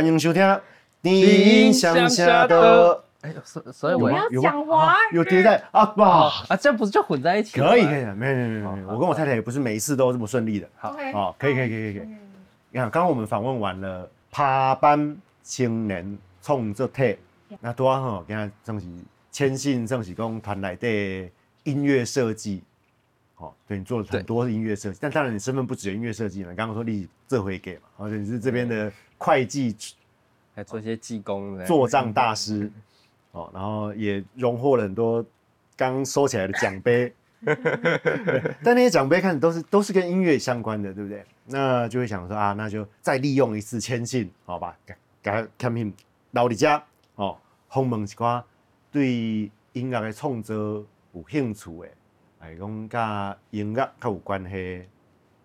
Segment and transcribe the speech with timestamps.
[0.00, 0.42] 欢迎收听
[1.02, 3.04] 《电音乡下的。
[3.20, 7.60] 哎，所所以我我要讲华语，有叠在啊哇，啊，这样不是就混在一起？
[7.60, 10.66] 可以可以，没有没有没有没有，我跟我太太也不是每一次都这么顺利的。
[10.78, 12.08] 好哦，可以可以可以可以。
[12.70, 17.18] 你看，刚刚我们访问完了趴班青年创作体，
[17.60, 18.86] 那多好，跟他正是
[19.30, 21.30] 谦信正是讲团内的
[21.64, 22.62] 音乐设计，
[23.36, 29.76] 哦，对你做了很多音乐设计，但当然你身份不只有音乐设计了，你刚刚说你这回给嘛，而且你是这边的会计
[30.54, 32.72] 还做一些技工的做账大师，
[33.32, 35.22] 哦，然后也荣获了很多
[35.76, 37.12] 刚收起来的奖杯，
[38.64, 41.22] 但那些奖杯看都是都是跟音乐相关的，对不对？
[41.44, 45.92] 那就会想说啊，那就再利用一次谦信，好吧，给给他看品
[46.30, 46.82] 老李家
[47.16, 47.36] 哦，
[47.68, 48.42] 访问一寡
[48.90, 50.56] 对音乐的创作
[51.12, 51.88] 有兴趣的，
[52.38, 54.86] 还讲甲音乐较有关系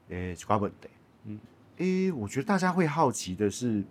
[0.07, 0.87] 的一寡问题。
[1.25, 1.39] 嗯，
[1.77, 3.83] 诶、我觉得大家会好奇的是，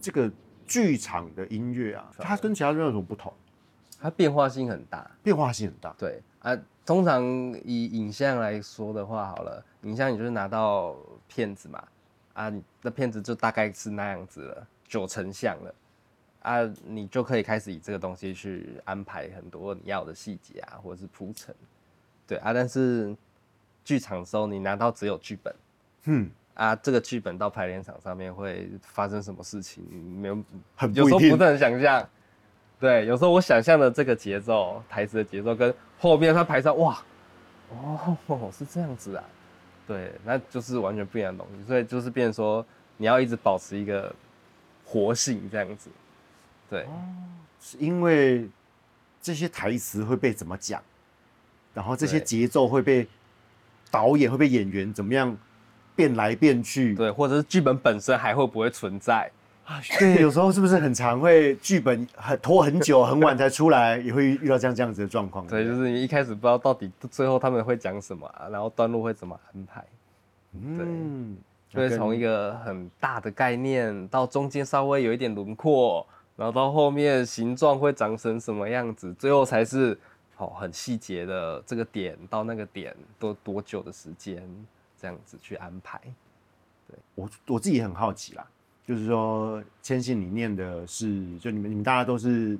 [0.00, 0.30] 这个
[0.66, 3.32] 剧场的音乐啊，它跟其他乐有什么不同？
[4.00, 5.10] 它变化性很大。
[5.22, 5.94] 变化性很大。
[5.98, 7.22] 对啊，通常
[7.64, 10.96] 以影像来说的话，好了，影像你就是拿到
[11.26, 11.82] 片子嘛，
[12.34, 15.74] 啊，你那片子就大概是那样子了，九成像了，
[16.42, 21.54] 啊，你就可以开始以这个东西去安排很多你要的细节啊，或者是铺陈，
[22.26, 23.16] 对啊，但是
[23.84, 25.54] 剧场的时候你拿到只有剧本
[26.04, 29.84] 嗯，啊，这个剧本到排练场上面会发生什么事情，
[30.20, 30.36] 没有
[30.74, 31.36] 很有时候不。
[31.36, 32.06] 能想象。
[32.80, 37.00] 对，有时候我想象的这个节奏，台词的节奏跟后面他排上，哇，
[37.70, 39.24] 哦，是这样子啊，
[39.84, 42.64] 对，那就是完全不一样的东西，所以就是变成说
[42.96, 44.14] 你要一直保持一个
[44.84, 45.90] 活性这样子，
[46.70, 46.86] 对，
[47.60, 48.48] 是因为
[49.20, 50.80] 这些台词会被怎么讲，
[51.74, 53.08] 然后这些对节奏会被
[53.90, 55.36] 导演会被演员怎么样
[55.98, 56.94] 变来变去。
[56.94, 59.28] 对，或者是剧本本身还会不会存在？
[59.98, 65.44] 对， 有时候是不是很常会剧本很拖很久很晚才出来，也会遇到这样这样子的状况。
[65.48, 69.84] 对，就是你一开始不知道到底最后他们会讲什么、啊，然后段落会怎么安排。
[70.52, 71.36] 嗯，
[71.68, 76.06] 就会从一个很大的概念到中间稍微有一点轮廓，
[76.36, 79.98] 然后到后面形状会长成什么样子，最后才是
[80.34, 84.42] 好、很细节的这个点到那个点多多久的时间，
[85.00, 86.00] 这样子去安排。
[86.88, 86.96] 对。
[87.14, 88.46] 我我自己也很好奇啦，
[88.86, 92.58] 就是说千信你念的是，就你们你们大家都是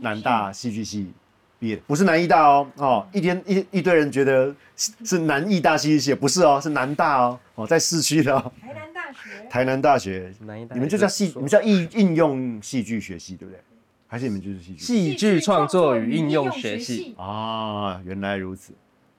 [0.00, 1.12] 南大戏剧系
[1.58, 13.60] 毕业，不是南艺大哦哦，一天一一堆人觉得是是南艺大戏剧系，不是哦，是南大哦哦，在市区的、哦、台南大学，台南大学，南一代你们就叫戏，你们叫应应用戏剧学系对不对？
[14.06, 18.02] 还是你们就是戏剧戏剧创作与应用学系，啊？
[18.04, 18.72] 原来如此。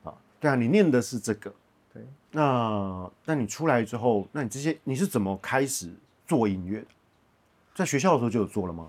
[0.04, 1.56] 啊，对啊，你念的是这个，对，
[2.32, 5.90] 那那你出来之后，那你这些你是怎么开始
[6.26, 6.88] 做音乐的？
[7.76, 8.88] 在学校的时候就有做了吗？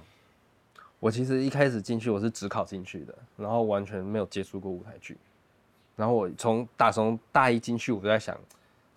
[1.00, 5.16] 我其实一开始进去我是只考进去的，然后完全没有接触过舞台剧。
[5.97, 8.38] 然后我从打从大一进去，我就在想，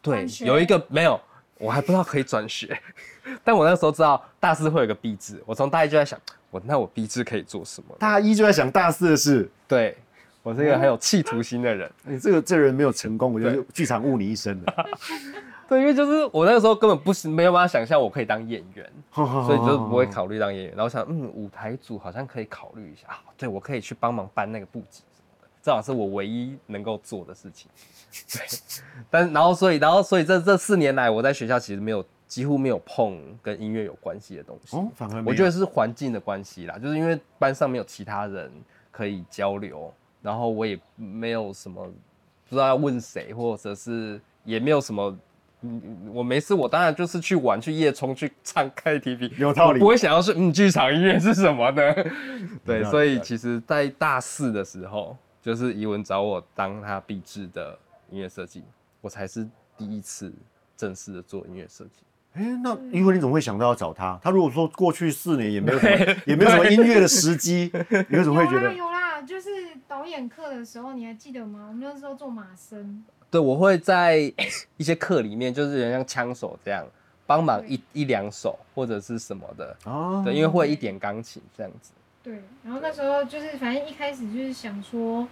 [0.01, 1.19] 对有一个没有，
[1.57, 2.79] 我还不知道可以转学，
[3.43, 6.19] 但我那时候知道大四会有个毕制，我从大一就在想，
[6.51, 7.95] 我那我毕制可以做什么？
[7.99, 9.97] 大一就在想大四的事，对
[10.45, 14.85] 我是一个很有企图心的人，你、这个这人没有成功，我觉得剧场误你一生了。
[15.67, 20.73] 对，因为就是我那个时候根本不是没有办法想象我可以当演员， 所所以就不会考虑当演员。
[20.75, 27.67] 然后想，嗯，舞台组好像可以考虑一下，啊对我可以去帮忙搬那个布景什么的，这好像是我唯一能够做的事情。
[28.31, 28.41] 对，
[29.09, 34.77] 但然后所以然后所以这这四年来，我在学校其实没有几乎没有碰跟音乐有关系的东西。
[34.77, 38.51] 哦，反而我觉得是环境的关系啦，就是因为班上没有其他人
[38.91, 39.91] 可以交流，
[40.25, 41.85] 然后我也没有什么
[42.49, 45.15] 不知道要问谁，或者是也没有什么。
[45.61, 45.81] 嗯，
[46.13, 51.81] 我没事，我当然就是去玩、去夜冲、去唱 KTV，有道理我不会想要说嗯，剧场音乐是什么呢？
[52.63, 57.75] 对，所以其实，在大四的时候，就是怡文找我当他毕制的
[58.11, 58.63] 音乐设计，
[59.01, 60.31] 我才是第一次
[60.77, 62.03] 正式的做音乐设计。
[62.33, 64.19] 哎、那因为你怎么会想到要找他？
[64.21, 67.71] 他如果说过去四年也没有什么，也没有什么音乐的时机，
[68.09, 68.94] 你为什么会觉有啦得？
[69.25, 69.49] 就是
[69.87, 71.65] 导演课的时候，你还记得吗？
[71.69, 74.17] 我们那时候做马生，对，我会在
[74.77, 76.85] 一些课里面，就是有点像枪手这样，
[77.25, 79.75] 帮忙一一两首或者是什么的。
[79.85, 81.91] 哦对，因为会一点钢琴这样子。
[82.23, 85.27] 对，然后那时候就是反正一开始就是想说，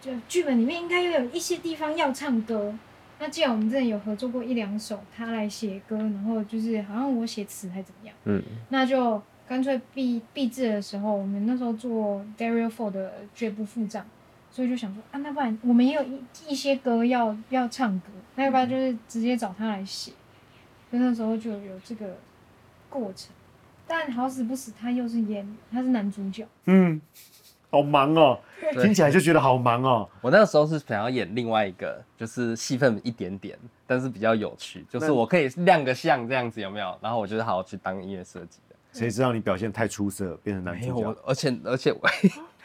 [0.00, 2.74] 就剧本里面应该又有一些地方要唱歌。
[3.18, 14.04] 那既然我们之前有合作过一两首，他来写歌，然后就是好像我写词还怎么样，嗯，那就干脆毕毕制的时候，我们那时候做 Dario Four 的绝不付账，
[14.50, 18.06] 所以就想说啊，那不然我们也有一一些歌要要唱歌，
[18.36, 20.12] 那要不然就是直接找他来写，
[20.90, 22.16] 所以那时候就有这个
[22.88, 23.34] 过程。
[23.86, 26.98] 但好死不死，他又是演他是男主角，嗯，
[27.68, 28.40] 好忙哦，
[28.80, 30.08] 听起来就觉得好忙哦。
[30.22, 36.98] 我那个时候是想要演另外一个，就是戏份一点点，但是比较有趣，就是我可以亮个相这样子，有没有？
[37.02, 38.73] 然后我就是好好去当音乐设计的。
[38.94, 42.00] 谁知道你表现太出色，变成男主角？，而且而且我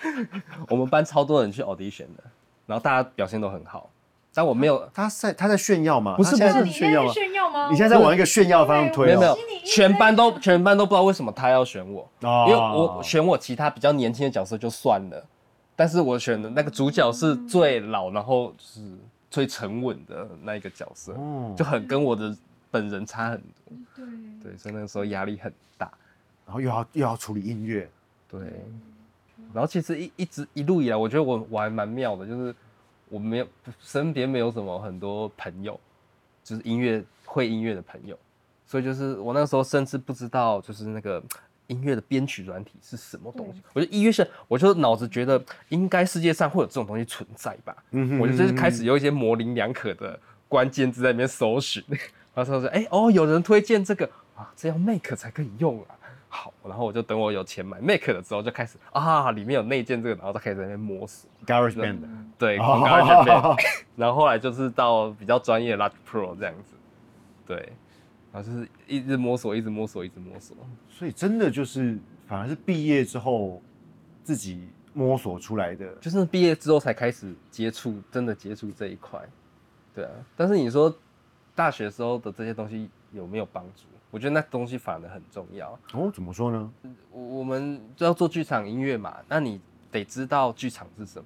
[0.69, 2.23] 我们班超多人去 audition 的，
[2.65, 3.89] 然后大家表现都很好，
[4.33, 6.15] 但我没有，他在他在炫耀吗？
[6.15, 6.71] 不是他在不是。
[6.71, 7.11] 炫耀吗？
[7.11, 7.67] 炫耀吗？
[7.71, 9.07] 你现在在往一个炫耀方向推哦。
[9.07, 15.25] 没有没有全班都全班都不知道为什么他要选我，哦因为我选我其他比较年轻的角色就算了，
[15.75, 18.79] 但是我选的那个主角是最老，然后是
[19.29, 21.53] 最沉稳的那一个角色，哦。
[21.57, 22.35] 就很跟我的
[22.71, 24.05] 本人差很多，对。
[24.51, 25.91] 对，所以那个时候压力很大，
[26.49, 27.87] 然后又要又要处理音乐，
[28.27, 28.41] 对。
[29.53, 32.55] 然后其实一一直一路以来，我觉得我我还蛮妙的，就是
[33.07, 33.47] 我没有
[33.79, 35.79] 身边没有什么很多朋友，
[36.43, 38.17] 就是音乐会音乐的朋友，
[38.65, 41.23] 所以就是我那个时候甚至不知道就是那个
[41.67, 43.61] 音乐的编曲软体是什么东西。
[43.73, 51.83] 我觉得音乐是，我就脑子觉得应该世界上会有这种东西存在吧，嗯哼我就就是开始有一些模棱两可的关键字在里面搜寻，
[52.33, 55.95] 然后说说哎哦有人推荐这个啊，这要 Make 才可以用啊。
[56.31, 61.27] 好，然后我就等我有钱买 Make 了之后，就开始啊，里面有内建这个，然后再开始在那边摸索。
[61.45, 61.97] Garage Band，
[62.37, 63.59] 对，， GarageBand，
[63.95, 66.75] 然后后来就是到比较专业的 Logic Pro 这样子，
[67.47, 67.73] 对，
[68.31, 70.55] 然后就是一直摸索，一直摸索，一直摸索。
[70.87, 71.97] 所以真的就是
[72.27, 73.59] 反而是毕业之后
[74.23, 75.91] 自己摸索出来的。
[75.95, 79.19] 就是毕业之后才开始接触，真的接触这一块，
[79.95, 80.11] 对啊。
[80.35, 80.95] 但是你说
[81.55, 83.83] 大学时候的这些东西有没有帮助？
[84.11, 85.77] 我觉得那东西反而很重要。
[85.93, 86.71] 哦，怎么说呢？
[87.11, 89.59] 我我们就要做剧场音乐嘛，那你
[89.91, 91.25] 得知道剧场是什么，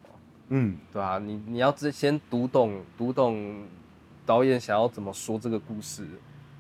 [0.50, 3.64] 嗯，对吧、你你要之先读懂读懂
[4.26, 6.06] 导演想要怎么说这个故事，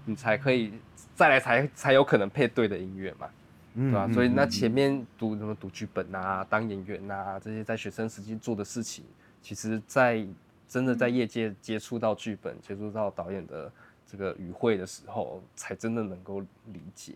[0.06, 0.74] 你才可以
[1.16, 3.30] 再来才才有可能配对的音乐嘛，
[3.76, 9.04] 嗯对吧、嗯所以那嗯前面读什么读剧本啊、当演员啊这些在学生时期做的事情，
[9.42, 10.26] 其实在
[10.68, 13.72] 真的在业界接触到剧本、接触到导演的
[14.14, 17.14] 这个语汇的时候，才真的能够理解，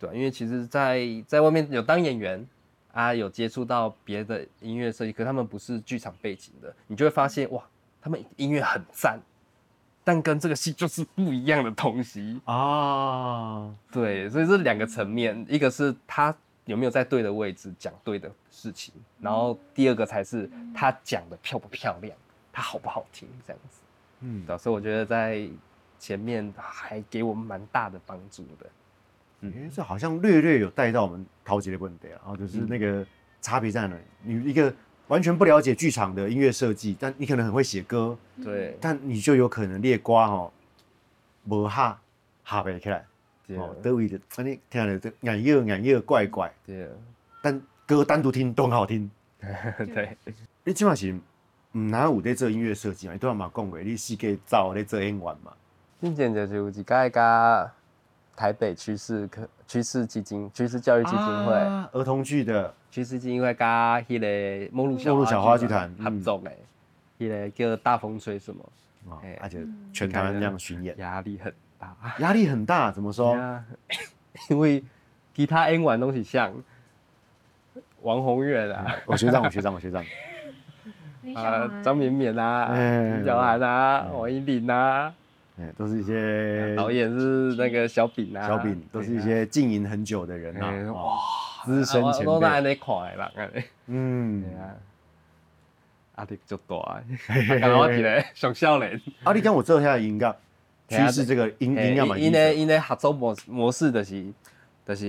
[0.00, 2.44] 对吧、因为其实在，在外面有当演员
[2.90, 7.62] 啊，有接触到别的音乐设计，可他们不是剧场背景的，你就会发现哇，
[8.02, 9.20] 他们音乐很赞，
[10.02, 12.40] 但跟这个戏就是不一样的东西。
[12.46, 22.12] 啊，对，所以这两个层面，一个是他有没有在对的位置讲对的事情，然后第二个才是他讲的漂不漂亮，
[22.52, 23.78] 他好不好听这样子。
[24.20, 25.46] 嗯所以我觉得在
[25.98, 28.66] 前面还给我们蛮大的帮助的。
[29.42, 33.06] 诶，这好像略略有带到我们陶杰的问题啊，然后就是嗯那个
[33.40, 34.02] 差别在哪里？
[34.22, 34.74] 你一个
[35.08, 40.50] 完全不了解剧场的音乐设计，但你可能很会写歌，对，但你就有可能列瓜哦，
[41.44, 42.00] 无哈
[42.42, 43.04] 哈不起来
[43.48, 46.88] 哦，德位的，那你听着这眼热眼热怪怪，对，
[47.42, 49.08] 但歌单独听都很好听。
[49.94, 50.16] 对，
[50.64, 51.12] 你起码是
[51.72, 53.12] 唔哪有在做音乐设计嘛？
[53.12, 55.52] 你都要嘛讲过，你四界走在做演员嘛？
[56.00, 57.72] 并且就是有一届甲
[58.36, 61.54] 台北趋势科趋势基金趋势教育基金会。
[61.54, 66.50] 啊儿童剧的趋势基金会甲迄个梦露小梦露小花剧团合作的，
[67.18, 68.64] 迄、个叫大风吹什么，
[69.40, 71.96] 而且全台湾这样巡演，压力很大。
[72.18, 72.90] 压力很大。
[72.92, 73.34] 怎么说？
[73.34, 73.64] 啊
[74.50, 74.82] 因为
[75.34, 76.52] 其他演员都是像
[78.02, 80.04] 王宏远啊，我学长，我学长，我学长。
[81.34, 85.12] 啊张绵绵啊，哎李小涵啊，王一林啊，
[85.58, 91.18] 哎，都是一些导演是那个小饼啊，小饼，都是一些经营很久的人对啊哇哇，
[91.64, 92.74] 资深前我都在安辈。
[92.74, 93.62] 尼看的。
[93.86, 94.44] 嗯
[96.18, 97.04] 压力就大的，
[97.60, 99.00] 感觉我一个上少年。
[99.22, 100.36] 啊，你讲我做下的音乐
[100.88, 104.24] 趋势这个音嘿音乐嘛，因为因为合作模模式就是
[104.86, 105.04] 就是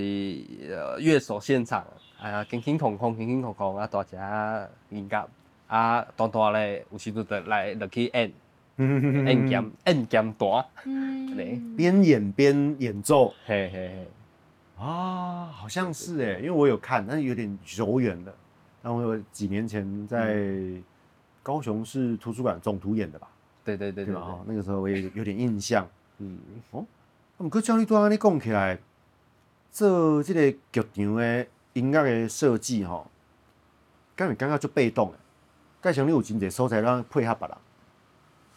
[0.70, 1.82] 呃乐手现场
[2.20, 5.28] 啊，轻轻空空，轻轻空空啊，大家音乐
[5.66, 8.30] 啊，大大咧有时阵就来落去演
[8.78, 10.64] 演兼演兼弹，
[11.34, 13.34] 对嗯，边演边演奏。
[13.44, 18.32] 嘿嘿嘿，啊，好像是哎，因为我有看，但是有点久远了。
[18.80, 20.36] 但我有几年前在
[21.42, 23.28] 高雄市图书馆总图演的吧，
[23.64, 24.14] 对对对对
[24.46, 25.86] 那个时候我也有点印象。
[26.18, 26.38] 嗯，
[26.70, 26.86] 哦
[27.38, 28.78] 毋过照你拄安尼讲起来，
[29.70, 33.10] 做这个剧场的音乐的设计吼，
[34.14, 35.18] 敢会感觉足被动的。
[35.80, 37.56] 盖像你有真侪所在让配合别人，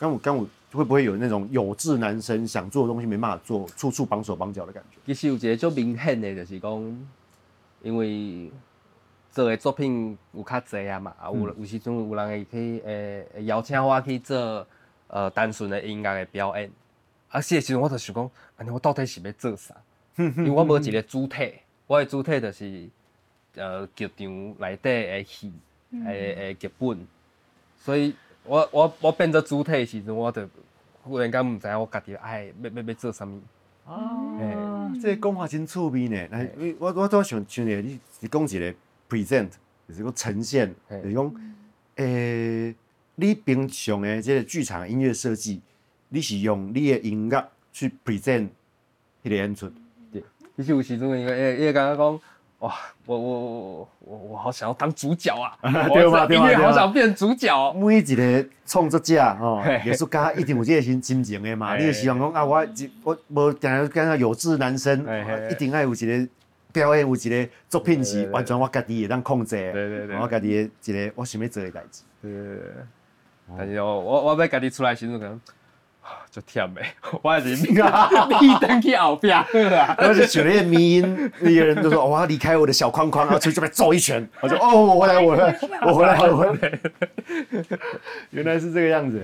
[0.02, 4.98] 敢有敢有会不会有那种有志男生想做的东西没办法做，处处绑手绑脚的感觉？
[5.06, 7.08] 其实有一个足明显的，就是讲，
[7.84, 8.52] 因为
[9.32, 14.66] 做的作品有较侪啊嘛，啊有有时阵有人会去诶、会邀请我去做
[15.08, 16.72] 呃单纯的音乐的表演，
[17.30, 19.76] 啊，是的时阵我就想讲，安尼我到底是要做啥？
[20.18, 21.54] 因为我无一个主体，
[21.86, 22.90] 我的主体就是
[23.56, 25.54] 呃剧场内底的戏，
[26.06, 27.06] 诶诶剧本，
[27.78, 30.48] 所以我我我变做主体的时阵，我就
[31.04, 33.42] 忽然间毋知影我家己爱要要要做啥物。
[33.86, 36.28] 啊，这个讲话真趣味呢。
[36.30, 38.74] 来，我我都想想咧，你你讲一个
[39.10, 39.50] present，
[39.88, 41.36] 就是讲呈现，嘿就是讲，
[41.96, 42.76] 诶、
[43.16, 45.62] 你平常诶这个剧场音乐设计，
[46.10, 48.50] 你是用你的音乐去 present
[49.24, 49.72] 迄个演出。
[50.56, 52.20] 其实有时阵伊个伊个感觉讲，
[52.62, 52.72] 哇，
[53.08, 55.58] 我我我我我好想要当主角啊！
[55.90, 57.74] 对嘛我音乐好想变主角。
[57.74, 61.76] 每一个创作者吼，艺术家一定有这个心心情的嘛。
[61.76, 65.04] 你就希望讲啊，我一我无定定敢若有志男生，
[65.50, 66.30] 一定爱有一个
[66.72, 69.74] 表演，有一个作品是完全我家己会当控制的。
[69.74, 72.04] 对对对我家己的一个我想要做的代志。
[72.22, 72.66] 对对对。
[73.58, 75.42] 但是哦，我我要家己出来的时阵可能。
[76.02, 76.82] 啊就忝 的，
[77.22, 77.76] 我还是你
[78.60, 79.96] 等去后壁好啊。
[79.98, 86.80] 然后就选了一个迷音，那个人就说：“哦我要离开我的小框框，然后 出去这边揍一拳。”我说：“哦，我回来，我回来，我回来，我回来。”
[88.32, 89.22] 原来是这个样子，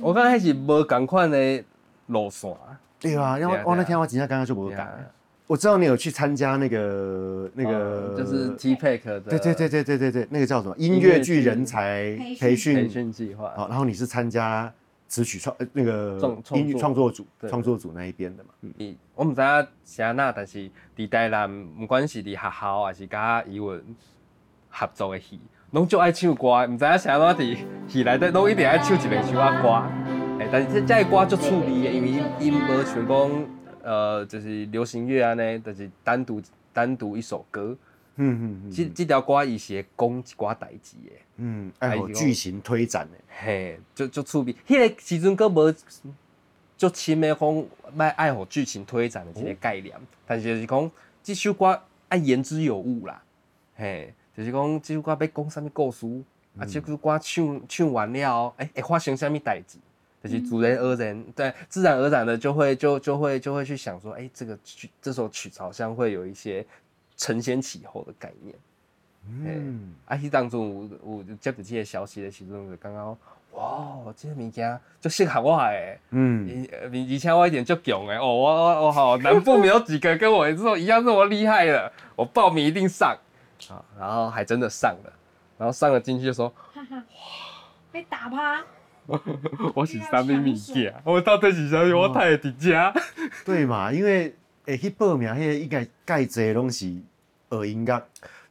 [0.00, 1.64] 我刚开始无赶快的
[2.06, 2.54] 路线，
[3.00, 3.38] 对啊？
[3.38, 5.10] 因为我那天我今天刚刚就不对啊改。
[5.46, 13.52] 我知道你有去参加那个那个，呃就是 T Pack 的对对对对对对对，那个叫什么音乐剧人才培培训培训计划。
[13.56, 14.72] 好，然后你是参加
[15.10, 16.16] 词曲创呃那个
[16.52, 18.50] 音乐创作组创作组那一边的嘛？
[18.78, 23.84] 伊我毋知影是安那，但是伫台南，毋管是伫学校还是甲语文
[24.68, 25.40] 合作的戏，
[25.72, 29.68] 拢就爱唱歌，毋知影是安怎伫戏内底拢一定爱唱一两首啊歌。
[30.38, 33.46] 诶，但是这这个歌足趣味的，因为伊伊无像讲
[33.82, 36.40] 呃，就是流行乐安尼，就是单独
[36.72, 37.76] 单独一首歌。
[38.16, 41.12] 嗯嗯嗯即即条歌伊是会讲一寡代志的。
[41.36, 44.54] 嗯，爱剧情推展的，嘿，就就趣味。
[44.66, 45.72] 迄、个时阵佫无
[46.76, 47.64] 足深的讲
[47.94, 49.94] 卖爱互剧情推展的一个概念，
[50.26, 50.90] 但是就是讲
[51.22, 53.22] 即首歌爱言之有物啦。
[53.74, 56.06] 嘿，就是讲即首歌要讲啥物故事，
[56.58, 59.78] 啊，即首歌唱唱完了，诶、会发生啥物代志？
[60.22, 66.62] 就是自然而然，对，自然而然的就会就就会就会去想说，诶、这个曲这首曲好像会有一些
[67.20, 68.54] 承先启后的概念。
[69.28, 73.18] 嗯，啊，迄当中有有接到即个消息的时阵，就感觉
[73.52, 83.14] 哇，即个物件足适合我诶，嗯，而而而且我一点就强诶，哦，我我我好，南部没有几个跟我这种一样这么厉害的，我报名一定上。
[83.68, 85.12] 啊，然后还真的上了，
[85.58, 87.04] 然后上了进去就说，哈哈，
[87.92, 88.64] 被打趴，
[89.74, 92.92] 我是啥物物件，我到底是啥物，我太会伫遮，
[93.44, 93.92] 对嘛？
[93.92, 94.34] 因为
[94.64, 96.90] 会去报名，迄个应该介济拢是
[97.50, 98.06] 学音乐。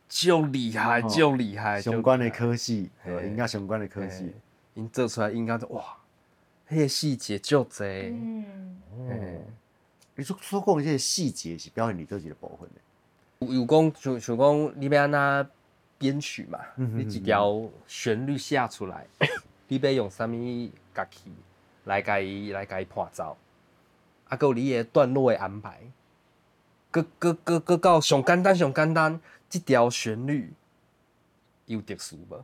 [0.07, 3.11] 就厉害，哦就厉害，相关的科系，嘿。
[3.11, 4.33] 学音乐相关的科系。
[4.73, 5.83] 因做出来应该就哇，
[6.69, 9.41] 迄个细节就济，嗯，嘿。
[10.15, 15.47] 你说说讲这些细节是表演你自己的部分的，有有讲像像讲你要安那
[15.97, 19.05] 编曲嘛，嗯你一条旋律写出来，
[19.67, 21.31] 你要用啥物乐器
[21.85, 23.37] 来甲伊来甲伊伴奏，
[24.25, 25.79] 啊，还有你的段落的安排，
[26.91, 30.53] 搁搁搁搁到上简单上简单，即条旋律
[31.65, 32.43] 有特殊无？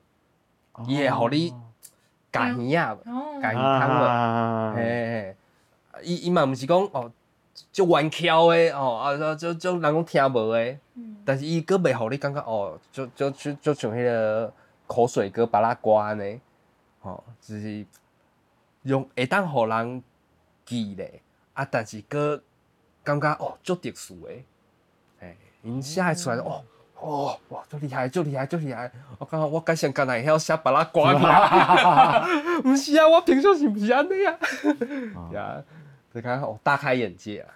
[0.88, 1.54] 伊会互你
[2.32, 4.04] 夹耳啊，哦，夹耳孔无？
[4.04, 5.36] 啊嘿
[6.04, 7.12] 伊伊嘛毋是讲哦，
[7.72, 10.78] 就弯翘诶哦，啊，就就人讲听无诶。
[10.96, 14.54] 嗯，但是伊佫袂互你感觉哦，就就就就像迄个
[14.86, 16.40] 口水歌巴拉瓜安尼，
[17.02, 17.86] 吼、就是
[18.84, 20.04] 用会当互人
[20.66, 21.22] 记咧，
[21.54, 22.42] 啊，但是佫
[23.06, 24.44] 感觉哦，足特殊诶，
[25.20, 26.62] 嘿，因写得出来哦。
[27.00, 28.90] 哦，哇，足厉害，足厉害，足厉害！
[29.20, 32.26] 我感觉我改成干来会晓写别拉歌尔，
[32.66, 34.34] 毋是啊，我平常是毋是安尼啊？
[35.32, 35.64] 呀，
[36.14, 37.54] 就感觉哦，大开眼界啊！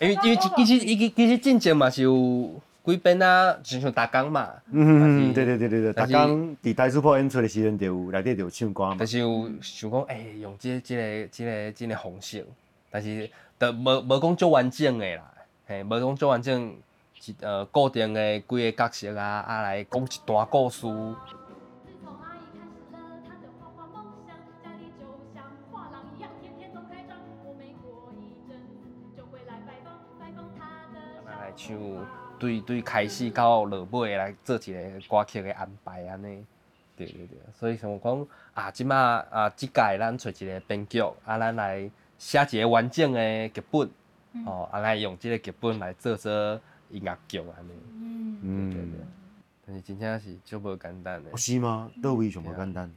[0.00, 2.50] 因为因为其实其实其实进前嘛是有
[2.84, 9.06] 几遍啊，就像打工嘛，嗯，对对对对对，但是逐工伫台主播演出的时阵，就有内底就有唱歌嘛但。
[9.06, 12.44] 是有想讲，诶、用即、即、个、即、个、即、个方式，
[12.90, 15.24] 但是都无无讲足完整的啦，
[15.66, 16.76] 嘿，无讲足完整，
[17.24, 20.82] 一呃固定的几个角色啊，啊来讲一段故事。
[20.82, 20.86] 自
[22.00, 27.18] 从阿姨开始了她的画画梦想，家里就像画廊一样，天天都开张。
[27.44, 28.76] 我每过一阵子
[29.16, 31.76] 就会来拜访，拜访她的咱来唱
[32.38, 36.46] 对对开始到落尾来做一个歌曲的安排安尼。
[36.96, 38.96] 对对对，所以想讲啊，即马
[39.30, 43.88] 啊，即届咱找一个编剧，啊，咱来写一个完整的剧本，
[44.44, 46.60] 哦，啊，来用即个剧本来做做
[46.90, 47.72] 音乐剧安尼。
[48.42, 49.00] 嗯，对对对。
[49.00, 49.06] 嗯，，
[49.66, 51.30] 但是真正是足无简单的。
[51.30, 51.90] 哦，是吗？
[52.02, 52.90] 倒位上无简单。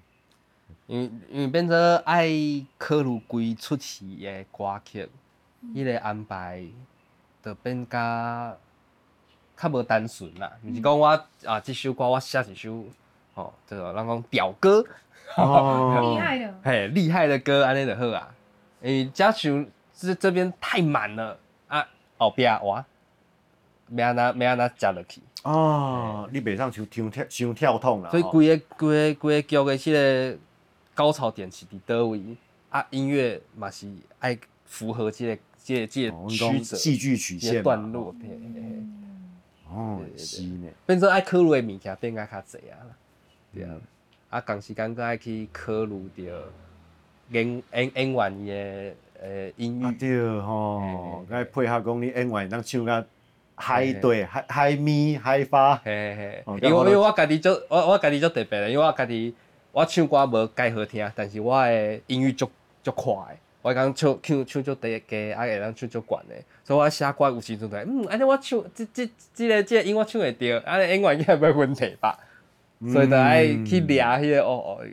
[0.87, 2.29] 因为因为变做爱
[2.77, 5.07] 考虑规出戏诶歌曲，
[5.73, 6.65] 迄、个安排
[7.43, 8.57] 就变甲
[9.55, 11.07] 较无单纯啦，毋是讲我
[11.45, 12.83] 啊即首歌我写一首
[13.33, 14.83] 吼，这个咱讲屌歌，
[15.37, 16.15] 哦。
[16.15, 18.33] 厉害的，嘿厉害的歌安尼就好啊，
[18.81, 22.83] 因为加上这这边太满了啊，后壁哇，
[23.87, 25.21] 没安那没安那食落去。
[25.43, 28.09] 哦，你袂上像跳跳伤跳痛啦。
[28.09, 29.93] 所以哦规个规个规个剧的迄
[30.33, 30.37] 个
[30.93, 32.21] 高潮点是伫倒位
[32.69, 32.85] 啊？
[32.89, 38.15] 音乐嘛是爱符合这个即个这个曲折、戏剧曲这个线段落，
[39.69, 40.69] 哦是呢。
[40.85, 42.95] 变做爱考虑的物件变啊较济啊啦，
[43.53, 43.81] 对啊嗯。
[44.29, 46.43] 啊，同时间佫爱去考虑着
[47.31, 53.05] 演演演员伊的呃音域，啊对吼嘿，该配合讲你演员当唱甲
[53.55, 53.93] 嗨嘿。
[53.93, 59.33] 对海海咪海发，嘿嘿因为因为我家己做我我家己做特别的，因为我家己
[59.71, 62.49] 我唱歌无介好听，但是我的音域足
[62.83, 72.17] 足快的，我讲唱唱唱足低低，啊会当唱足悬的，所以我写歌有时阵就会嗯，安尼我唱即即即个即个音我唱会着，安尼演员应该无问题吧？
[72.91, 74.83] 所以就爱去抓迄个哦哦，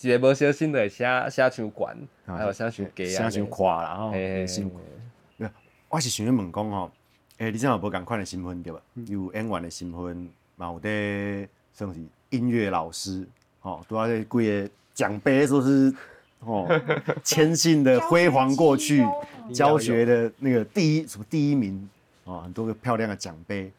[0.00, 4.12] 一个无小心就会写写伤悬，还有写伤低啊，写伤垮啦吼。
[5.88, 6.90] 我是想要问讲吼，
[7.38, 8.80] 诶，你这有无共款的身份对吧？
[8.94, 12.00] 嗯有演员的身份，嘛有在算是
[12.30, 13.26] 音乐老师，
[13.60, 15.94] 吼，都要这几个奖杯都是
[16.40, 16.68] 哦，
[17.22, 19.06] 谦信的辉煌过去，
[19.54, 21.88] 教学的那个第一什么第一名
[22.24, 23.70] 哦，很多个漂亮的奖杯，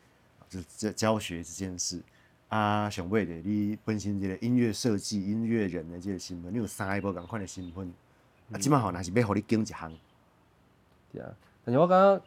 [0.49, 1.99] 就是教教学这件事。
[2.49, 7.91] 啊，上尾的你本身这个音乐设计、音乐人的这个身份，你有三个无共款的身份。
[8.51, 9.91] 啊，即摆吼，若是要互你经一项，
[11.11, 11.29] 对啊，
[11.65, 12.21] 但是我感觉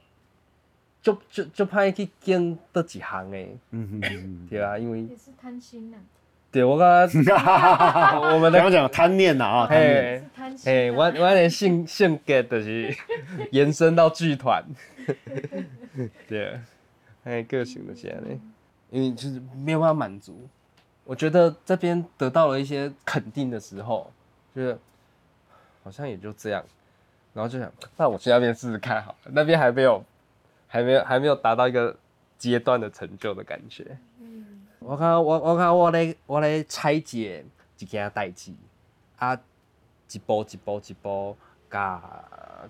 [1.02, 3.56] 足足足歹去拣倒一项诶。
[3.70, 4.46] 嗯哼。
[4.50, 5.96] 对啊，因为也是贪心呐，
[6.52, 7.18] 对我感觉
[8.20, 10.30] 我们的 刚刚讲贪念呐啊，贪念。
[10.62, 12.94] 嘿，我我的性性格就是
[13.52, 14.62] 延伸到剧团，
[16.28, 16.60] 对啊，
[17.24, 18.38] 哎，个性就是安尼，
[18.90, 20.48] 因为就是没有办法满足。
[21.04, 24.12] 我觉得这边得到了一些肯定的时候，
[24.54, 24.78] 就是
[25.82, 26.64] 好像也就这样，
[27.32, 30.04] 然后就想，那我去那边试试看好了，那边还没有，
[30.68, 31.96] 还没有，还没有达到一个
[32.38, 33.98] 阶段的成就的感觉。
[34.20, 37.44] 嗯我看我我看我咧我咧拆解
[37.78, 38.52] 一件代志，
[39.18, 39.34] 啊，
[40.10, 41.36] 一步一步一步，
[41.70, 42.02] 甲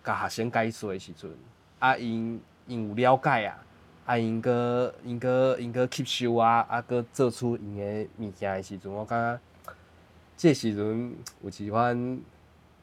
[0.02, 1.30] 甲学生解说的时阵，
[1.78, 3.58] 啊因因有了解啊，
[4.06, 9.72] 啊因个因个因个吸收啊，啊搁做出因个物件的时阵，我感觉
[10.36, 12.18] 这时阵有一番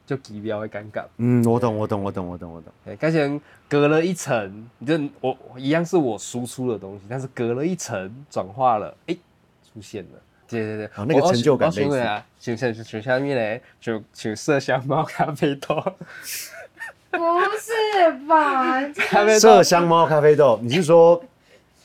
[0.06, 1.06] 足奇妙的感觉。
[1.18, 2.72] 嗯，我懂，我懂，我懂，我懂，我懂。
[2.84, 9.16] 对，感觉隔了一层，你就我我一样是我输出的东西，但是隔了一层转化了，哎、
[9.72, 10.10] 出现了。
[10.48, 15.76] 对对对，哦那个成就感我想类似啊，像像像下面嘞，就像麝香猫咖啡豆，
[17.10, 17.18] 不
[17.58, 18.80] 是吧？
[18.88, 21.22] 这咖啡豆麝香猫咖啡豆，你是说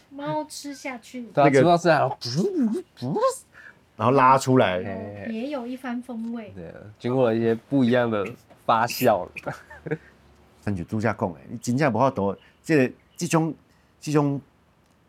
[0.09, 3.19] 猫吃下去对啊，那个主要是啊，不不
[3.95, 4.83] 然后拉出来？
[4.83, 6.51] 哎也有一番风味。
[6.55, 8.25] 对，经过了一些不一样的
[8.65, 9.31] 发酵了。
[10.61, 13.53] 咱就拄则讲诶，你真正无法度，即个即种
[13.99, 14.39] 即种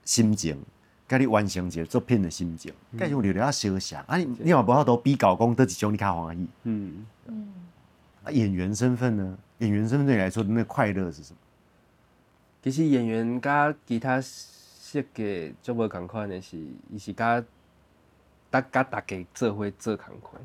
[0.04, 0.60] 心情，
[1.08, 6.48] 甲你完成一个作品的心情，甲有聊聊相像啊，你你嘛无法度比较讲倒一种你较欢喜。
[6.64, 7.48] 嗯，嗯，
[8.24, 9.38] 啊，演员身份呢？
[9.58, 11.38] 演员身份对你来说的那快乐是什么？
[12.62, 16.58] 其实演员甲其他设计足无共款的是，
[16.90, 17.44] 伊是甲
[18.50, 20.42] 甲甲大家做伙做共款，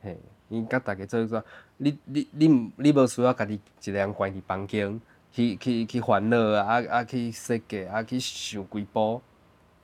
[0.00, 0.16] 嘿，
[0.48, 1.44] 伊甲大家做伙做，
[1.78, 5.00] 你你你毋你无需要家己一个人关伫房间
[5.32, 9.20] 去去去烦恼啊啊去设计啊去想几步，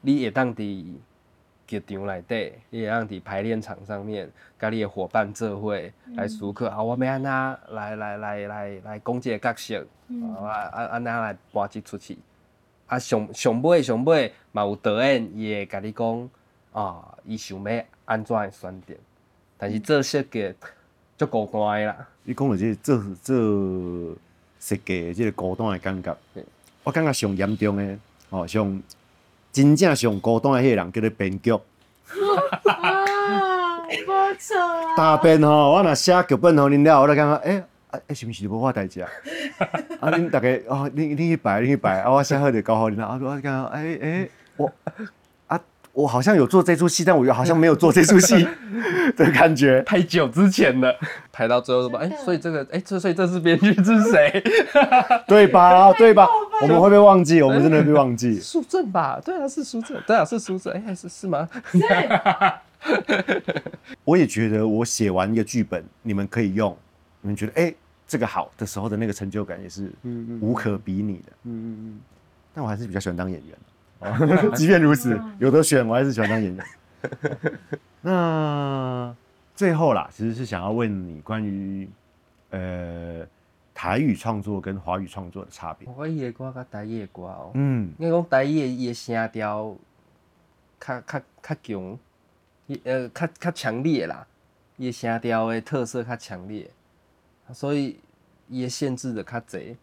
[0.03, 0.85] 你会当伫
[1.81, 5.79] 剧场内底，你会当伫排练场上面，甲你的伙伴做伙
[6.15, 9.87] 来思考啊，我要安那来来来来来讲即个角色。
[10.09, 12.19] 嗯啊啊安那来搬即出去？
[12.87, 16.31] 啊上上尾上尾嘛有导演，伊会甲你讲
[16.73, 18.95] 啊，伊想要安怎的选择。
[19.57, 20.55] 但是做设计
[21.17, 24.17] 足孤单的啦，你讲的这个做做
[24.61, 26.15] 设计的这个孤单的感觉，
[26.83, 28.83] 我感觉上严重的哦，上
[29.55, 31.53] 真正上孤单的迄个人叫做编剧。
[31.53, 31.59] 啊，
[33.87, 34.97] 不错啊。
[34.97, 39.09] 大编吼，我若写剧本互恁了，我就感觉，诶、啊，诶，是毋是无我代志啊？
[40.03, 43.07] 啊，恁逐个哦，恁恁去排，恁去排，啊，我写好就交互恁了。
[43.07, 44.93] 啊，我感觉，诶、诶、我啊，
[45.95, 48.47] 我好像有做这出戏，但我又好像没有做这出戏
[49.17, 49.81] 的感觉。
[49.83, 50.93] 太久之前了，
[51.33, 54.43] 排到最后说吧，哎、所以这个，哎、这所以这是编剧是谁？
[55.27, 55.93] 对吧？
[55.97, 56.27] 对吧？
[56.63, 57.41] 我们会不会忘记？
[57.41, 58.41] 我们真的会忘记。
[58.41, 59.21] 苏正吧？
[59.25, 61.49] 对啊，是苏正，对啊，是苏正，哎、是是吗？
[64.05, 66.77] 我也觉得，我写完一个剧本，你们可以用，
[67.21, 67.73] 你们觉得，哎、
[68.09, 71.33] 这个好的时候的那个成就感也是嗯无可比拟的。
[71.45, 72.01] 嗯嗯
[72.53, 73.57] 但我还是比较喜欢当演员。
[74.05, 76.65] 哦， 即便如此，有得选，我还是喜欢当演员。
[78.03, 79.15] 那
[79.55, 81.89] 最后啦，其实是想要问你关于
[82.51, 83.27] 呃
[83.73, 85.89] 台语创作跟华语创作的差别。
[85.89, 89.77] 华语的歌甲台语的歌哦，嗯，应该讲台语的伊的声调
[90.81, 91.99] 较较较强，
[92.67, 94.27] 伊呃较较强烈啦，
[94.77, 96.71] 伊的声调的特色较强烈，
[97.53, 97.99] 所以
[98.49, 99.77] 伊的限制的较侪。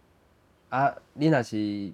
[0.70, 1.92] 啊，你若是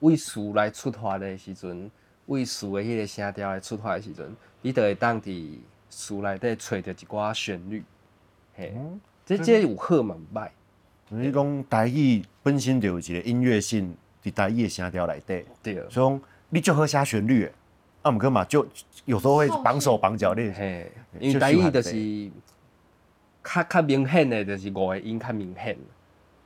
[0.00, 1.90] 为词来出发的时阵，
[2.26, 5.58] 为词的迄个声调来出发的时阵，你就会当伫
[5.88, 7.82] 词内底找着一寡旋律，
[8.54, 8.74] 嘿，
[9.24, 10.50] 这这有好嘛有歹，
[11.08, 17.52] 你讲台语本身就有一个音乐性，伫台语的声调内底，对，所以讲你就好写旋律的，
[18.02, 18.66] 啊，毋过嘛就
[19.04, 20.42] 有时候会绑手绑脚的。
[20.52, 22.30] 嘿，因为台语就是
[23.42, 25.76] 较较明显的，就是五个音较明显，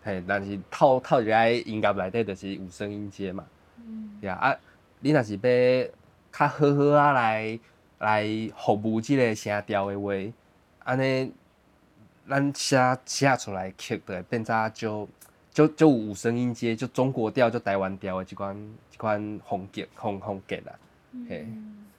[0.04, 3.42] 嘿，但是套套入来音乐内底就是有声音阶嘛，
[4.20, 4.56] 对啊，啊，
[5.00, 5.90] 你若是要
[6.30, 7.58] 较好好啊来
[8.00, 10.12] 来服务即个声调的话，
[10.84, 11.32] 安尼
[12.28, 15.08] 咱写写出来曲就会变作就
[15.50, 18.54] 就就有五声音阶，就中国调就台湾调的即款
[18.90, 20.78] 即款风格风风格啦，
[21.26, 21.46] 嘿。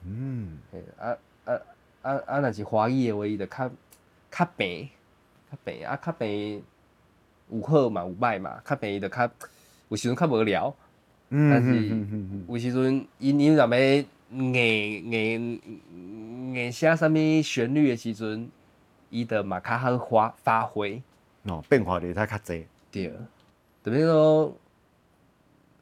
[0.08, 1.60] 嗯，嘿，啊啊
[2.02, 2.38] 啊啊！
[2.38, 3.68] 若是华语的话，伊就较
[4.30, 4.88] 较平，
[5.50, 6.62] 较平啊，较平
[7.50, 9.30] 有好嘛有歹嘛，较便宜就较
[9.88, 10.74] 有时阵较无聊，
[11.30, 13.78] 嗯但是有时阵伊你若要
[14.32, 14.54] 硬
[15.12, 15.60] 硬
[16.54, 18.50] 硬写啥物旋律的时阵，
[19.10, 21.00] 伊就嘛较好发发挥，
[21.44, 22.66] 嗯，哦，变化的太较济。
[22.90, 23.12] 对，
[23.84, 24.52] 特别说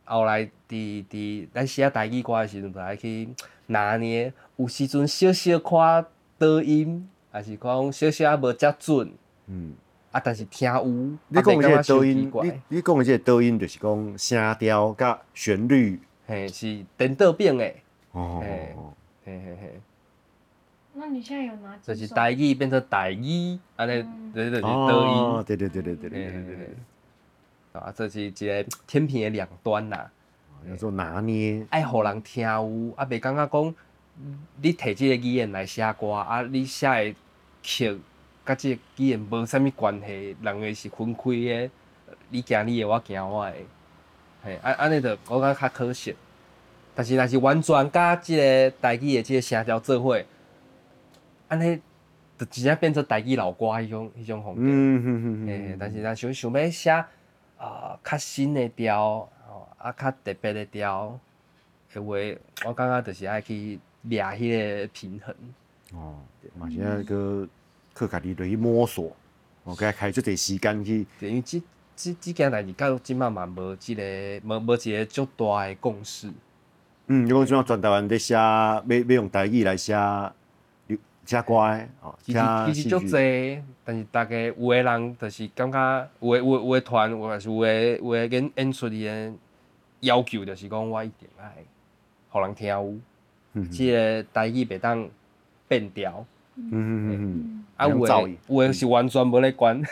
[0.05, 3.29] 后来伫伫咱写台语歌的时阵，就爱去
[3.68, 6.05] 拿捏，有时阵小小看
[6.37, 9.11] 抖音，还是讲小小无遮准，
[9.46, 9.72] 嗯，
[10.14, 10.85] 啊，但是听有，
[11.27, 16.00] 你讲的这个抖抖音，你你讲的这个抖音就是讲声调甲旋律。
[16.24, 17.68] 嘿是颠倒变的，
[18.12, 18.40] 哦。
[18.40, 18.77] 嘿，
[19.24, 19.81] 嘿嘿嘿，
[20.92, 24.33] 那你现在有哪几就是首台语变成台语，安尼嗯。
[24.33, 26.42] 这就是倒哦，音，对对对对对对对
[27.72, 30.09] 对，啊，这是一个天平的两端啦。
[30.62, 31.66] 对，叫做拿捏。
[31.70, 33.74] 爱互人听有，啊，袂感觉讲
[34.62, 37.14] 你摕即个语言来写歌，啊，你写的
[37.62, 38.00] 曲
[38.45, 41.71] 甲即个语言无啥物关系，人个是分开的，
[42.31, 43.57] 你行你的，我行我的，
[44.43, 46.15] 嘿，安安尼著我感觉较可惜。
[46.95, 50.23] 但是若是完全甲即个台语的即个声调做伙，
[51.49, 51.81] 安尼
[52.39, 54.61] 就真正变成台语老歌迄种迄种风格。
[54.63, 56.91] 嗯但是若想想要写
[57.57, 61.19] 啊较新的调，吼啊较特别的调
[61.93, 62.17] 的话，
[62.67, 65.35] 我感觉就是爱去掠迄个平衡。
[65.95, 66.19] 哦，
[66.59, 67.49] 嘛现在个
[67.95, 69.15] 去家己落去摸索，
[69.65, 71.07] 哦，该开足侪时间去。
[71.19, 71.63] 对，因为即
[71.95, 74.03] 即即件代志到即满嘛无即个
[74.45, 76.31] 无无一个足大的共识。
[77.07, 79.95] 嗯，如果像全台湾在写，要要用台语来写
[81.27, 83.11] 写歌的，哦，其写实其实足戏剧。
[83.11, 89.33] 济，但是大家有的人就是感觉有的有的有的团，有的是有的有的演演出伊的
[90.01, 91.53] 要求，就是讲我一定爱，
[92.31, 92.95] 互人听有。
[93.57, 95.09] 嗯即个台语袂当
[95.69, 99.83] 变调，嗯嗯嗯啊有的不用噪音有的是完全无咧管，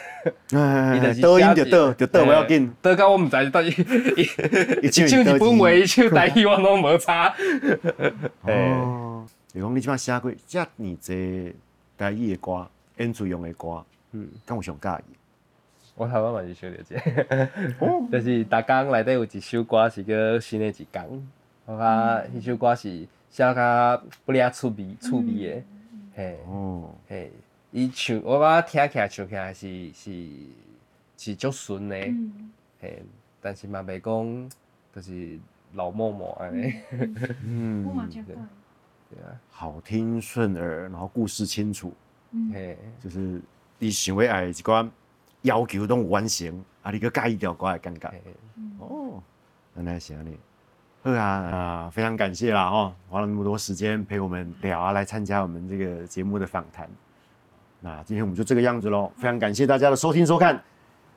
[0.52, 3.68] 嗯， 伊就是倒音写就倒，就倒不要紧，倒到我毋知到底
[4.16, 7.34] 一 一唱日本话，一唱台语我拢无差。
[8.42, 10.68] 哦，是讲你即摆写过遮尔
[11.00, 11.54] 济
[11.98, 12.66] 台语的歌，
[12.98, 15.16] 演出用的歌，嗯，敢有上介意？
[15.94, 16.96] 我台湾嘛是想了解，
[18.10, 21.04] 就是逐工内底有一首歌是叫新的一天，
[21.66, 22.88] 我感觉迄首歌是
[23.28, 25.62] 写较不俩趣味趣味的，
[26.14, 26.38] 嘿。
[26.46, 27.32] 哦，嘿，
[27.70, 30.28] 伊唱我感觉听起来唱起来是是
[31.16, 33.02] 是足顺的，嗯，嘿，
[33.40, 34.50] 但是嘛袂讲
[34.94, 35.38] 就是
[35.74, 36.74] 老默默安尼，
[37.44, 38.10] 嗯。
[39.50, 41.92] 好听顺耳，然后故事清楚，
[42.30, 43.42] 嗯，嘿，就是
[43.78, 44.88] 伊想要爱的一寡
[45.42, 48.10] 要求拢有完成，啊，你个介意条歌的感觉。
[48.78, 49.22] 哦，
[49.76, 50.38] 原来是安尼。
[51.02, 51.20] 好啊。
[51.20, 56.88] 啊，非常感谢啦哦，花了那么多时间陪我们聊啊，来参加我们这个节目的访谈。
[57.80, 60.62] 那今天我们就这个样子喽，非常感谢大家的收听收看，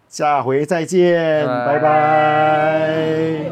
[0.08, 3.52] 下回再见，拜拜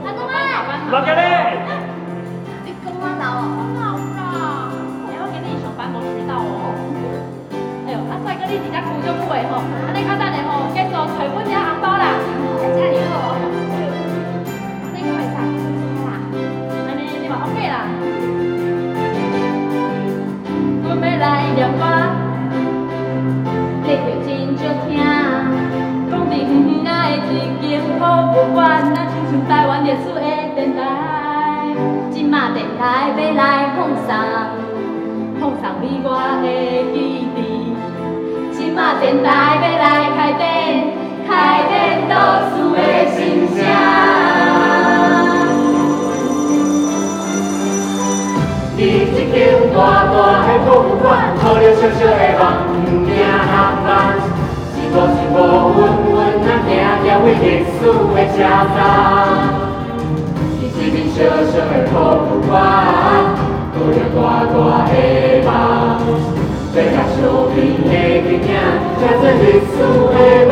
[29.93, 30.19] 历史的
[30.55, 32.81] 电，台湾历史的电台。
[32.83, 33.41] 来要来
[33.75, 34.09] 碰上，
[35.39, 36.09] 碰上你我
[36.41, 36.45] 的
[36.91, 36.95] 记
[37.37, 37.37] 忆。
[38.57, 39.29] 今仔电台
[39.61, 39.85] 要来
[40.17, 40.41] 开展，
[41.27, 41.29] 开
[41.69, 41.71] 展
[42.09, 42.11] 都
[42.49, 42.77] 市的
[43.11, 43.55] 心声。
[48.75, 49.37] 伫一间
[49.75, 49.77] 大
[50.09, 50.15] 大
[50.47, 52.41] 的博物馆，抱着小小的梦，
[52.83, 53.21] 不惊人
[53.85, 53.87] 慢。
[54.73, 55.37] 是无是无
[55.77, 55.79] 稳
[56.15, 56.69] 稳啊，行
[57.05, 57.45] 行为历
[57.77, 58.35] 史的车
[58.75, 59.72] 站。
[60.83, 62.53] 一面小小的土木瓦，
[63.71, 64.19] 盖着大
[64.51, 64.53] 大
[64.91, 64.91] 的
[65.45, 65.47] 梦。
[66.73, 67.17] 最怕身
[67.55, 67.91] 边的
[68.27, 68.45] 囡仔，
[68.99, 69.73] 变成历史
[70.11, 70.15] 的
[70.45, 70.51] 冷。